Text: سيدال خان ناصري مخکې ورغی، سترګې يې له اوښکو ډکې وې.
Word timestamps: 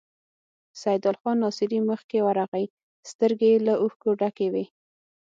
سيدال 0.81 1.15
خان 1.21 1.35
ناصري 1.43 1.79
مخکې 1.91 2.17
ورغی، 2.23 2.65
سترګې 3.11 3.47
يې 3.53 3.57
له 3.67 3.73
اوښکو 3.81 4.09
ډکې 4.19 4.47
وې. 4.53 4.65